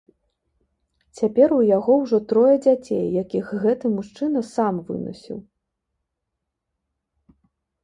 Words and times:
Цяпер 1.19 1.49
у 1.57 1.59
яго 1.77 1.97
ўжо 2.03 2.17
трое 2.31 2.55
дзяцей, 2.65 3.05
якіх 3.23 3.45
гэты 3.67 3.85
мужчына 3.99 4.39
сам 4.53 4.83
вынасіў. 4.91 5.39